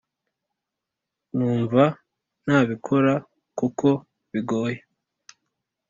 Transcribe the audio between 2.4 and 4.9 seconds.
ntabikora kuko bigoye